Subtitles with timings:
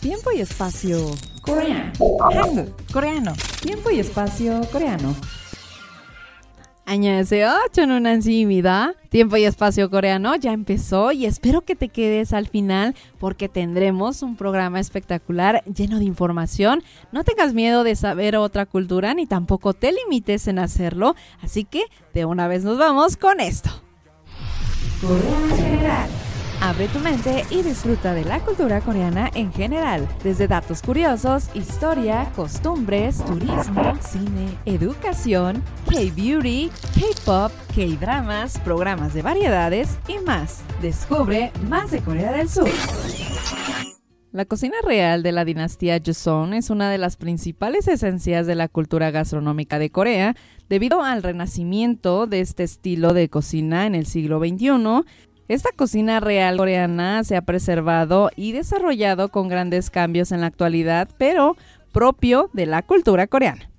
[0.00, 1.10] Tiempo y espacio
[1.42, 1.92] coreano.
[2.92, 3.32] Coreano.
[3.60, 5.16] Tiempo y espacio coreano.
[6.86, 8.94] Añadese 8 en una encimida.
[9.08, 14.22] Tiempo y espacio coreano ya empezó y espero que te quedes al final porque tendremos
[14.22, 16.84] un programa espectacular lleno de información.
[17.10, 21.16] No tengas miedo de saber otra cultura ni tampoco te limites en hacerlo.
[21.42, 21.82] Así que
[22.14, 23.70] de una vez nos vamos con esto.
[25.00, 26.08] Corea General.
[26.60, 32.32] Abre tu mente y disfruta de la cultura coreana en general, desde datos curiosos, historia,
[32.34, 40.62] costumbres, turismo, cine, educación, K-beauty, K-pop, K-dramas, programas de variedades y más.
[40.82, 42.68] Descubre más de Corea del Sur.
[44.30, 48.68] La cocina real de la dinastía Joseon es una de las principales esencias de la
[48.68, 50.36] cultura gastronómica de Corea,
[50.68, 55.04] debido al renacimiento de este estilo de cocina en el siglo XXI,
[55.48, 61.08] esta cocina real coreana se ha preservado y desarrollado con grandes cambios en la actualidad,
[61.16, 61.56] pero
[61.92, 63.70] propio de la cultura coreana.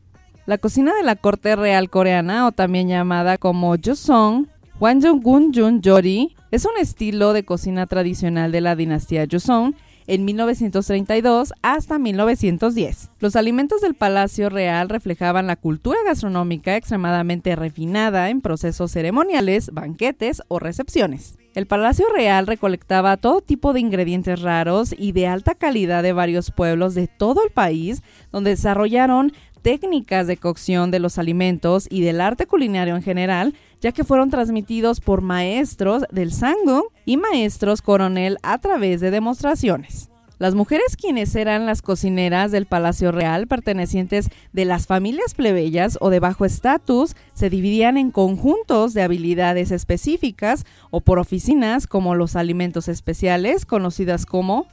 [0.48, 6.66] La cocina de la corte real coreana, o también llamada como Joseon, Wanjong-gun-jun Jori, es
[6.66, 9.76] un estilo de cocina tradicional de la dinastía Joseon
[10.08, 13.10] en 1932 hasta 1910.
[13.20, 20.42] Los alimentos del Palacio Real reflejaban la cultura gastronómica extremadamente refinada en procesos ceremoniales, banquetes
[20.48, 21.40] o recepciones.
[21.56, 26.52] El Palacio Real recolectaba todo tipo de ingredientes raros y de alta calidad de varios
[26.52, 32.22] pueblos de todo el país, donde desarrollaron técnicas de cocción de los alimentos y del
[32.22, 38.38] arte culinario en general, ya que fueron transmitidos por maestros del Sangong y maestros coronel
[38.44, 40.10] a través de demostraciones.
[40.40, 46.10] Las mujeres quienes eran las cocineras del Palacio Real pertenecientes de las familias plebeyas o
[46.10, 52.38] de bajo estatus se dividían en conjuntos de habilidades específicas o por oficinas como los
[52.38, 54.68] alimentos especiales conocidas como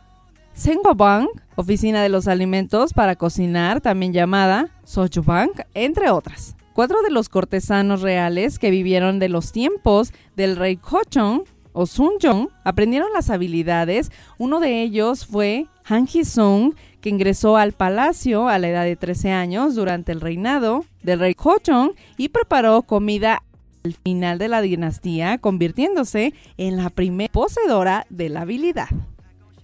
[0.56, 6.56] Sengobang, oficina de los alimentos para cocinar, también llamada Sojubang, entre otras.
[6.72, 11.44] Cuatro de los cortesanos reales que vivieron de los tiempos del rey Kochong
[11.74, 14.10] o Sunjong aprendieron las habilidades.
[14.38, 19.32] Uno de ellos fue Han Ji-sung, que ingresó al palacio a la edad de 13
[19.32, 23.42] años durante el reinado del rey Kochong y preparó comida
[23.84, 28.88] al final de la dinastía, convirtiéndose en la primera poseedora de la habilidad.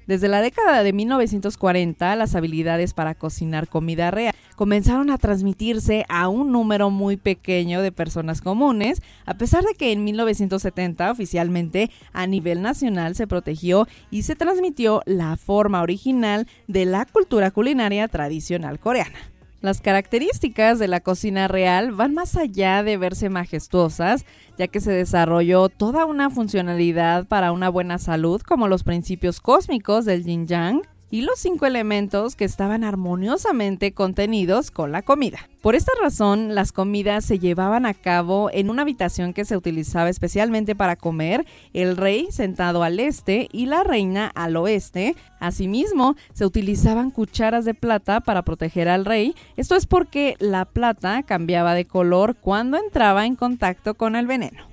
[0.06, 6.28] Desde la década de 1940, las habilidades para cocinar comida real comenzaron a transmitirse a
[6.28, 12.26] un número muy pequeño de personas comunes, a pesar de que en 1970 oficialmente a
[12.26, 18.78] nivel nacional se protegió y se transmitió la forma original de la cultura culinaria tradicional
[18.78, 19.31] coreana.
[19.62, 24.26] Las características de la cocina real van más allá de verse majestuosas,
[24.58, 30.04] ya que se desarrolló toda una funcionalidad para una buena salud como los principios cósmicos
[30.04, 35.46] del yin yang, y los cinco elementos que estaban armoniosamente contenidos con la comida.
[35.60, 40.08] Por esta razón, las comidas se llevaban a cabo en una habitación que se utilizaba
[40.08, 45.14] especialmente para comer, el rey sentado al este y la reina al oeste.
[45.38, 49.34] Asimismo, se utilizaban cucharas de plata para proteger al rey.
[49.58, 54.71] Esto es porque la plata cambiaba de color cuando entraba en contacto con el veneno.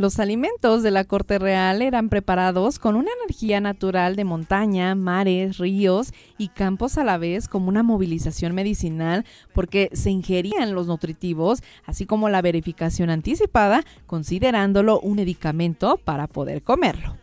[0.00, 5.58] Los alimentos de la corte real eran preparados con una energía natural de montaña, mares,
[5.58, 11.62] ríos y campos a la vez como una movilización medicinal porque se ingerían los nutritivos,
[11.84, 17.18] así como la verificación anticipada, considerándolo un medicamento para poder comerlo.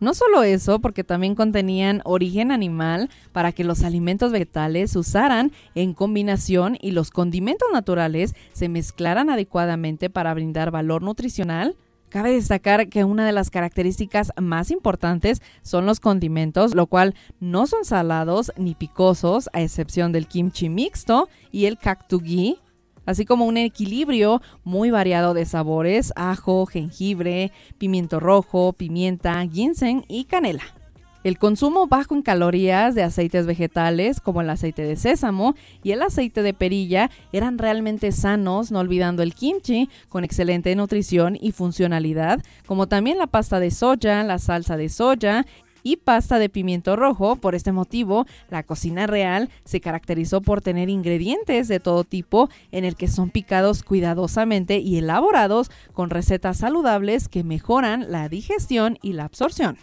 [0.00, 5.52] No solo eso, porque también contenían origen animal para que los alimentos vegetales se usaran
[5.76, 11.76] en combinación y los condimentos naturales se mezclaran adecuadamente para brindar valor nutricional,
[12.08, 17.66] Cabe destacar que una de las características más importantes son los condimentos, lo cual no
[17.66, 22.58] son salados ni picosos, a excepción del kimchi mixto y el kaktugi,
[23.06, 30.24] así como un equilibrio muy variado de sabores, ajo, jengibre, pimiento rojo, pimienta, ginseng y
[30.24, 30.64] canela.
[31.26, 36.02] El consumo bajo en calorías de aceites vegetales como el aceite de sésamo y el
[36.02, 42.44] aceite de perilla eran realmente sanos, no olvidando el kimchi con excelente nutrición y funcionalidad,
[42.64, 45.44] como también la pasta de soya, la salsa de soya
[45.82, 47.34] y pasta de pimiento rojo.
[47.34, 52.84] Por este motivo, la cocina real se caracterizó por tener ingredientes de todo tipo en
[52.84, 59.14] el que son picados cuidadosamente y elaborados con recetas saludables que mejoran la digestión y
[59.14, 59.76] la absorción.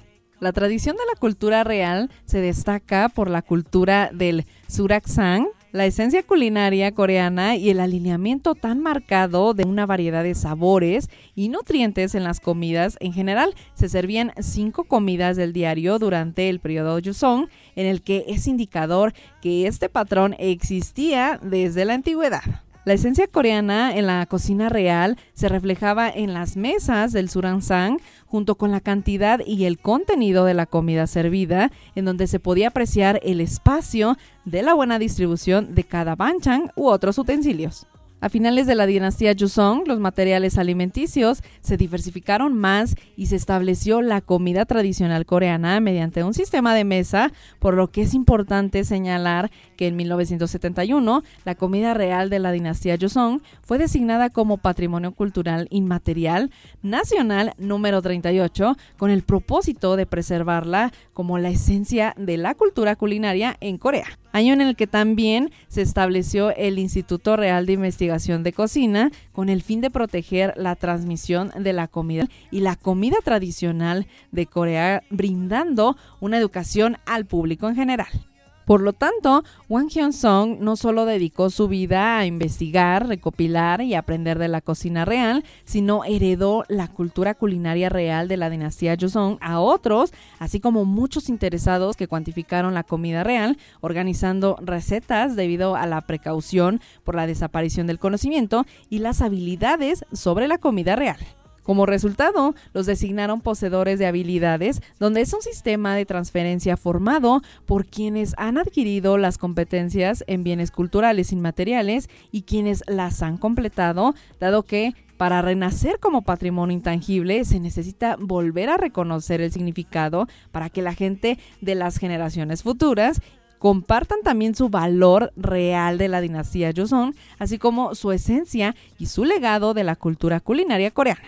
[0.43, 6.21] La tradición de la cultura real se destaca por la cultura del Suraksang, La esencia
[6.21, 12.25] culinaria coreana y el alineamiento tan marcado de una variedad de sabores y nutrientes en
[12.25, 13.55] las comidas en general.
[13.73, 17.47] Se servían cinco comidas del diario durante el periodo Joseon,
[17.77, 22.43] en el que es indicador que este patrón existía desde la antigüedad.
[22.85, 28.55] La esencia coreana en la cocina real se reflejaba en las mesas del Surangsang junto
[28.55, 33.21] con la cantidad y el contenido de la comida servida, en donde se podía apreciar
[33.23, 37.87] el espacio de la buena distribución de cada banchan u otros utensilios.
[38.23, 44.01] A finales de la dinastía Joseon, los materiales alimenticios se diversificaron más y se estableció
[44.01, 49.51] la comida tradicional coreana mediante un sistema de mesa, por lo que es importante señalar
[49.75, 55.67] que en 1971 la comida real de la dinastía Joseon fue designada como Patrimonio Cultural
[55.69, 56.49] Inmaterial
[56.81, 63.57] Nacional número 38 con el propósito de preservarla como la esencia de la cultura culinaria
[63.59, 68.51] en Corea año en el que también se estableció el Instituto Real de Investigación de
[68.51, 74.07] Cocina con el fin de proteger la transmisión de la comida y la comida tradicional
[74.31, 78.32] de Corea, brindando una educación al público en general.
[78.65, 84.39] Por lo tanto, Wang Hyun-sung no solo dedicó su vida a investigar, recopilar y aprender
[84.39, 89.59] de la cocina real, sino heredó la cultura culinaria real de la dinastía Joseon a
[89.59, 95.99] otros, así como muchos interesados que cuantificaron la comida real, organizando recetas debido a la
[96.01, 101.17] precaución por la desaparición del conocimiento y las habilidades sobre la comida real.
[101.63, 107.85] Como resultado, los designaron poseedores de habilidades, donde es un sistema de transferencia formado por
[107.85, 114.63] quienes han adquirido las competencias en bienes culturales inmateriales y quienes las han completado, dado
[114.63, 120.81] que para renacer como patrimonio intangible se necesita volver a reconocer el significado para que
[120.81, 123.21] la gente de las generaciones futuras
[123.57, 129.23] compartan también su valor real de la dinastía Joseon, así como su esencia y su
[129.23, 131.23] legado de la cultura culinaria coreana.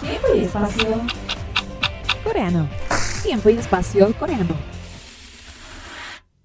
[0.00, 0.86] Tiempo y espacio
[2.22, 2.68] Coreano.
[3.24, 4.54] Tiempo y espacio coreano.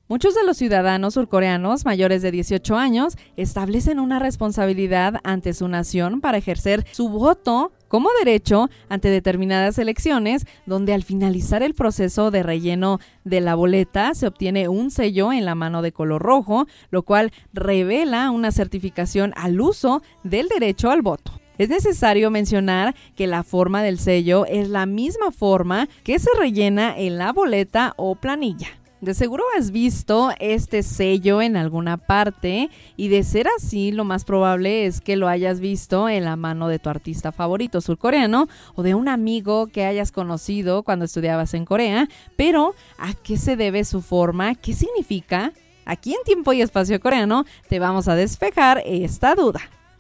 [0.08, 6.20] Muchos de los ciudadanos surcoreanos mayores de 18 años establecen una responsabilidad ante su nación
[6.20, 12.42] para ejercer su voto como derecho ante determinadas elecciones, donde al finalizar el proceso de
[12.42, 17.04] relleno de la boleta se obtiene un sello en la mano de color rojo, lo
[17.04, 21.40] cual revela una certificación al uso del derecho al voto.
[21.60, 26.98] Es necesario mencionar que la forma del sello es la misma forma que se rellena
[26.98, 28.70] en la boleta o planilla.
[29.02, 34.24] De seguro has visto este sello en alguna parte y de ser así lo más
[34.24, 38.82] probable es que lo hayas visto en la mano de tu artista favorito surcoreano o
[38.82, 42.08] de un amigo que hayas conocido cuando estudiabas en Corea,
[42.38, 44.56] pero ¿a qué se debe su forma?
[44.56, 45.52] ¿Qué significa?
[45.84, 49.60] Aquí en Tiempo y Espacio Coreano te vamos a despejar esta duda.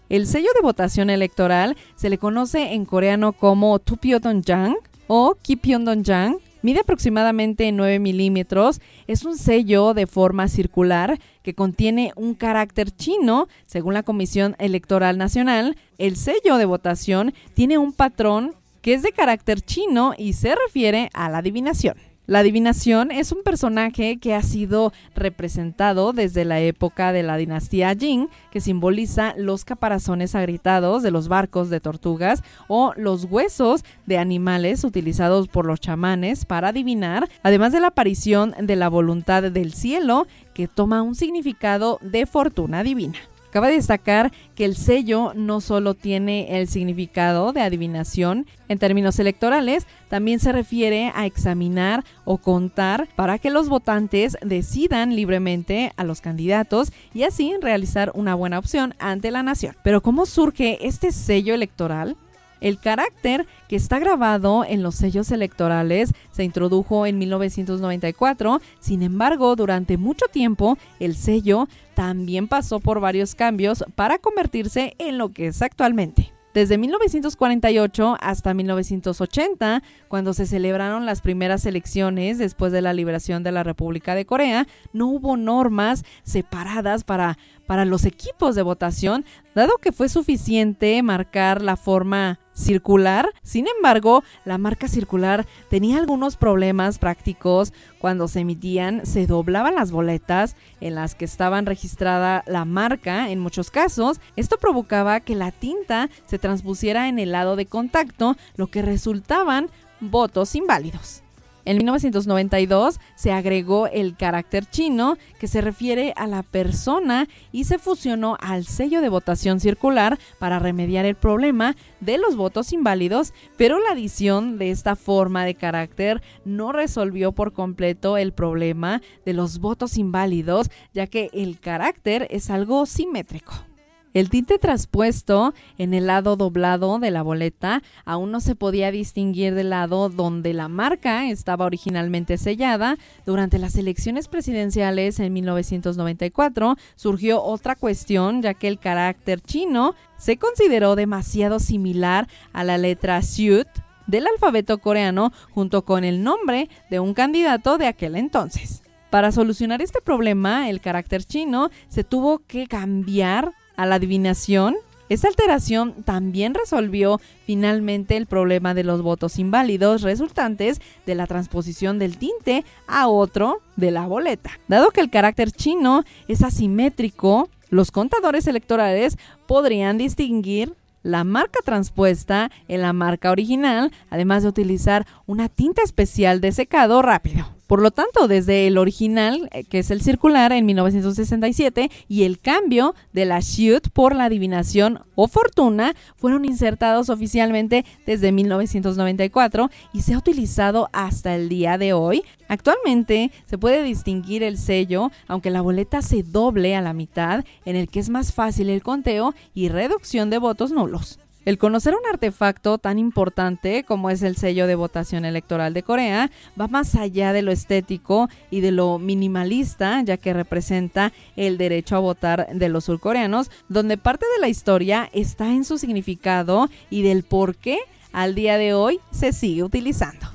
[0.09, 4.75] El sello de votación electoral se le conoce en coreano como Tupyeodonjang
[5.06, 6.38] o Kipyeondonjang.
[6.63, 8.81] Mide aproximadamente 9 milímetros.
[9.06, 13.47] Es un sello de forma circular que contiene un carácter chino.
[13.67, 19.11] Según la Comisión Electoral Nacional, el sello de votación tiene un patrón que es de
[19.11, 22.08] carácter chino y se refiere a la adivinación.
[22.29, 27.95] La adivinación es un personaje que ha sido representado desde la época de la dinastía
[27.95, 34.19] Jin, que simboliza los caparazones agrietados de los barcos de tortugas o los huesos de
[34.19, 39.73] animales utilizados por los chamanes para adivinar, además de la aparición de la voluntad del
[39.73, 43.18] cielo, que toma un significado de fortuna divina.
[43.51, 49.87] Cabe destacar que el sello no solo tiene el significado de adivinación en términos electorales,
[50.07, 56.21] también se refiere a examinar o contar para que los votantes decidan libremente a los
[56.21, 59.75] candidatos y así realizar una buena opción ante la nación.
[59.83, 62.18] Pero ¿cómo surge este sello electoral?
[62.61, 69.56] El carácter que está grabado en los sellos electorales se introdujo en 1994, sin embargo,
[69.56, 75.47] durante mucho tiempo el sello también pasó por varios cambios para convertirse en lo que
[75.47, 76.31] es actualmente.
[76.54, 83.51] Desde 1948 hasta 1980, cuando se celebraron las primeras elecciones después de la liberación de
[83.51, 87.37] la República de Corea, no hubo normas separadas para,
[87.68, 93.30] para los equipos de votación, dado que fue suficiente marcar la forma circular.
[93.42, 97.73] Sin embargo, la marca circular tenía algunos problemas prácticos.
[97.99, 103.39] Cuando se emitían, se doblaban las boletas en las que estaban registrada la marca en
[103.39, 104.19] muchos casos.
[104.35, 109.69] Esto provocaba que la tinta se transpusiera en el lado de contacto, lo que resultaban
[110.01, 111.23] votos inválidos.
[111.66, 117.80] En 1992 se agregó el carácter chino que se refiere a la persona y se
[117.80, 123.80] fusionó al sello de votación circular para remediar el problema de los votos inválidos, pero
[123.80, 129.59] la adición de esta forma de carácter no resolvió por completo el problema de los
[129.59, 133.69] votos inválidos, ya que el carácter es algo simétrico.
[134.13, 139.54] El tinte traspuesto en el lado doblado de la boleta aún no se podía distinguir
[139.54, 142.97] del lado donde la marca estaba originalmente sellada.
[143.28, 150.37] Durante las elecciones presidenciales en 1994 surgió otra cuestión ya que el carácter chino se
[150.37, 153.68] consideró demasiado similar a la letra Siut
[154.07, 158.81] del alfabeto coreano junto con el nombre de un candidato de aquel entonces.
[159.11, 164.76] Para solucionar este problema, el carácter chino se tuvo que cambiar a la adivinación,
[165.07, 171.98] esta alteración también resolvió finalmente el problema de los votos inválidos resultantes de la transposición
[171.98, 174.52] del tinte a otro de la boleta.
[174.68, 179.18] Dado que el carácter chino es asimétrico, los contadores electorales
[179.48, 186.42] podrían distinguir la marca transpuesta en la marca original, además de utilizar una tinta especial
[186.42, 187.58] de secado rápido.
[187.69, 192.40] Por lo tanto, desde el original, eh, que es el circular en 1967, y el
[192.40, 200.02] cambio de la shoot por la adivinación o fortuna fueron insertados oficialmente desde 1994 y
[200.02, 202.23] se ha utilizado hasta el día de hoy.
[202.47, 207.76] Actualmente se puede distinguir el sello, aunque la boleta se doble a la mitad, en
[207.76, 211.19] el que es más fácil el conteo y reducción de votos nulos.
[211.49, 216.29] El conocer un artefacto tan importante como es el sello de votación electoral de Corea
[216.61, 221.95] va más allá de lo estético y de lo minimalista, ya que representa el derecho
[221.95, 227.01] a votar de los surcoreanos, donde parte de la historia está en su significado y
[227.01, 227.79] del por qué
[228.13, 230.27] al día de hoy se sigue utilizando.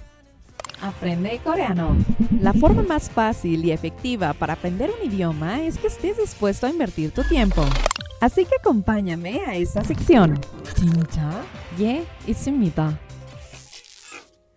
[0.83, 1.97] Aprende coreano.
[2.40, 6.71] La forma más fácil y efectiva para aprender un idioma es que estés dispuesto a
[6.71, 7.64] invertir tu tiempo.
[8.24, 10.39] Así que acompáñame a esta sección.
[10.75, 11.44] 진짜?
[11.79, 13.00] 예, 있습니다.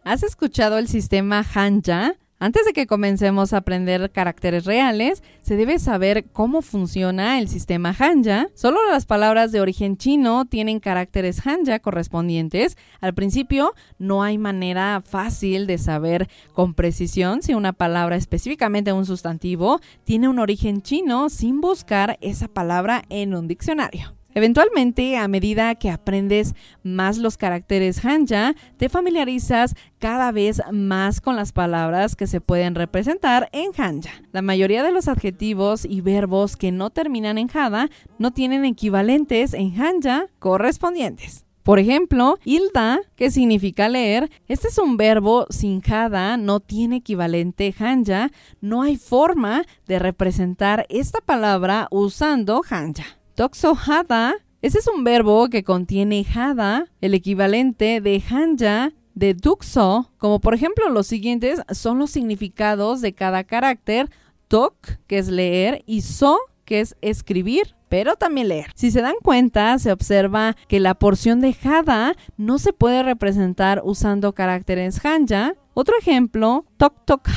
[0.04, 2.16] ¿Has escuchado el sistema Hanja?
[2.39, 7.95] Antes de que comencemos a aprender caracteres reales, se debe saber cómo funciona el sistema
[7.97, 8.49] Hanja.
[8.53, 12.77] Solo las palabras de origen chino tienen caracteres Hanja correspondientes.
[13.01, 19.07] Al principio, no hay manera fácil de saber con precisión si una palabra, específicamente un
[19.07, 24.13] sustantivo, tiene un origen chino sin buscar esa palabra en un diccionario.
[24.37, 26.53] Eventualmente, a medida que aprendes
[26.83, 32.75] más los caracteres Hanja, te familiarizas cada vez más con las palabras que se pueden
[32.75, 34.11] representar en Hanja.
[34.33, 37.89] La mayoría de los adjetivos y verbos que no terminan en Hada
[38.19, 41.47] no tienen equivalentes en Hanja correspondientes.
[41.63, 47.73] Por ejemplo, Hilda, que significa leer, este es un verbo sin Hada, no tiene equivalente
[47.79, 48.29] Hanja,
[48.61, 53.16] no hay forma de representar esta palabra usando Hanja.
[53.37, 54.33] Toxo hada.
[54.63, 60.55] Ese es un verbo que contiene hada, el equivalente de hanja de duxo, como por
[60.55, 64.09] ejemplo los siguientes son los significados de cada carácter,
[64.47, 64.73] tok,
[65.05, 68.71] que es leer, y so, que es escribir pero también leer.
[68.73, 73.81] Si se dan cuenta, se observa que la porción de hada no se puede representar
[73.85, 75.53] usando caracteres hanja.
[75.75, 77.27] Otro ejemplo, tok tok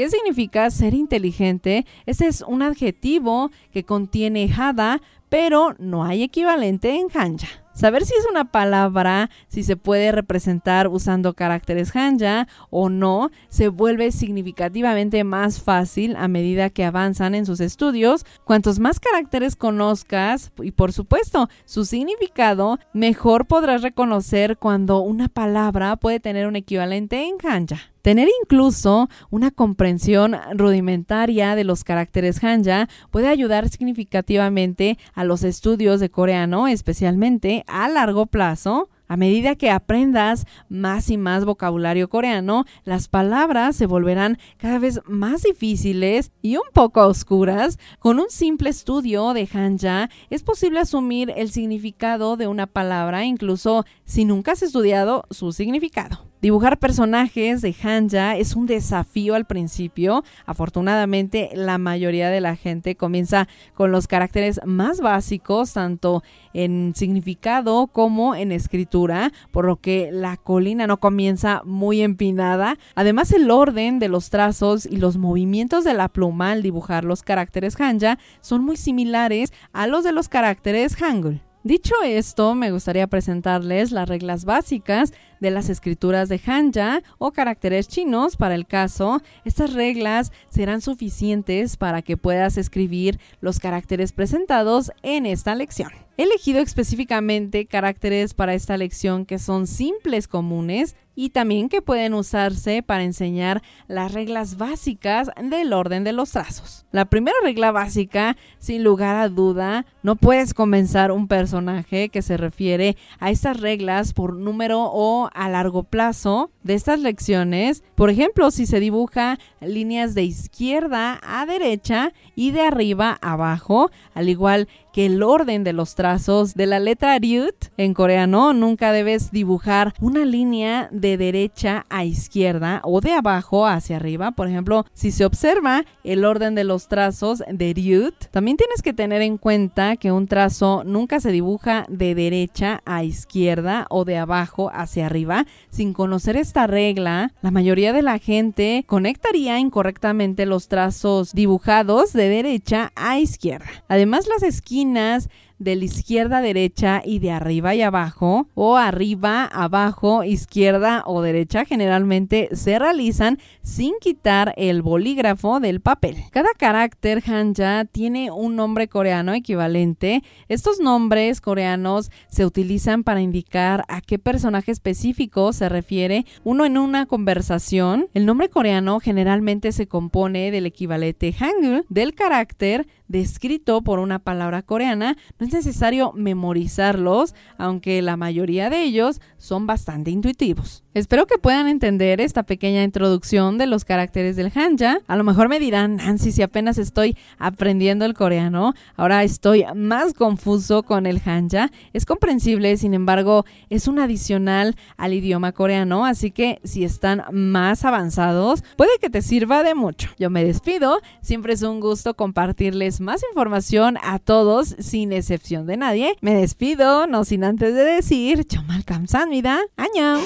[0.00, 1.84] ¿Qué significa ser inteligente?
[2.06, 7.48] Ese es un adjetivo que contiene hada, pero no hay equivalente en hanja.
[7.74, 13.68] Saber si es una palabra, si se puede representar usando caracteres hanja o no, se
[13.68, 18.24] vuelve significativamente más fácil a medida que avanzan en sus estudios.
[18.44, 25.96] Cuantos más caracteres conozcas y por supuesto su significado, mejor podrás reconocer cuando una palabra
[25.96, 27.92] puede tener un equivalente en hanja.
[28.02, 36.00] Tener incluso una comprensión rudimentaria de los caracteres hanja puede ayudar significativamente a los estudios
[36.00, 38.88] de coreano, especialmente a largo plazo.
[39.06, 45.00] A medida que aprendas más y más vocabulario coreano, las palabras se volverán cada vez
[45.04, 47.80] más difíciles y un poco oscuras.
[47.98, 53.84] Con un simple estudio de Hanja es posible asumir el significado de una palabra incluso
[54.04, 56.29] si nunca has estudiado su significado.
[56.40, 60.24] Dibujar personajes de Hanja es un desafío al principio.
[60.46, 66.22] Afortunadamente, la mayoría de la gente comienza con los caracteres más básicos, tanto
[66.54, 72.78] en significado como en escritura, por lo que la colina no comienza muy empinada.
[72.94, 77.22] Además, el orden de los trazos y los movimientos de la pluma al dibujar los
[77.22, 81.42] caracteres Hanja son muy similares a los de los caracteres Hangul.
[81.62, 87.88] Dicho esto, me gustaría presentarles las reglas básicas de las escrituras de Hanja o caracteres
[87.88, 94.92] chinos para el caso, estas reglas serán suficientes para que puedas escribir los caracteres presentados
[95.02, 95.90] en esta lección.
[96.20, 102.12] He elegido específicamente caracteres para esta lección que son simples comunes y también que pueden
[102.12, 106.84] usarse para enseñar las reglas básicas del orden de los trazos.
[106.92, 112.36] La primera regla básica, sin lugar a duda, no puedes comenzar un personaje que se
[112.36, 117.82] refiere a estas reglas por número o a largo plazo de estas lecciones.
[117.94, 123.90] Por ejemplo, si se dibuja líneas de izquierda a derecha y de arriba a abajo,
[124.14, 128.92] al igual que el orden de los trazos de la letra Ryut en coreano, nunca
[128.92, 134.32] debes dibujar una línea de derecha a izquierda o de abajo hacia arriba.
[134.32, 138.92] Por ejemplo, si se observa el orden de los trazos de Ryut, también tienes que
[138.92, 144.18] tener en cuenta que un trazo nunca se dibuja de derecha a izquierda o de
[144.18, 145.46] abajo hacia arriba.
[145.70, 152.28] Sin conocer esta regla, la mayoría de la gente conectaría incorrectamente los trazos dibujados de
[152.28, 153.68] derecha a izquierda.
[153.86, 155.28] Además, las esquinas
[155.60, 161.22] de la izquierda a derecha y de arriba y abajo, o arriba, abajo, izquierda o
[161.22, 166.16] derecha, generalmente se realizan sin quitar el bolígrafo del papel.
[166.32, 170.22] Cada carácter hanja tiene un nombre coreano equivalente.
[170.48, 176.78] Estos nombres coreanos se utilizan para indicar a qué personaje específico se refiere uno en
[176.78, 178.08] una conversación.
[178.14, 184.62] El nombre coreano generalmente se compone del equivalente hangul del carácter descrito por una palabra
[184.62, 185.16] coreana.
[185.38, 190.84] No es necesario memorizarlos, aunque la mayoría de ellos son bastante intuitivos.
[190.92, 194.98] Espero que puedan entender esta pequeña introducción de los caracteres del hanja.
[195.06, 200.14] A lo mejor me dirán, Nancy, si apenas estoy aprendiendo el coreano, ahora estoy más
[200.14, 201.70] confuso con el hanja.
[201.92, 207.84] Es comprensible, sin embargo, es un adicional al idioma coreano, así que si están más
[207.84, 210.10] avanzados, puede que te sirva de mucho.
[210.18, 215.76] Yo me despido, siempre es un gusto compartirles más información a todos, sin excepción de
[215.76, 216.16] nadie.
[216.20, 220.18] Me despido, no sin antes de decir, Chomal Kamsanmida, año.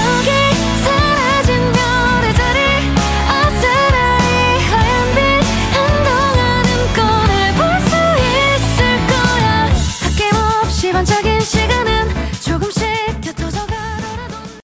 [0.00, 0.69] Okay.